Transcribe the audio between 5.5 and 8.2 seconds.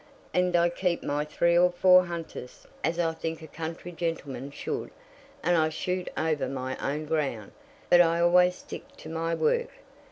I shoot over my own ground. But I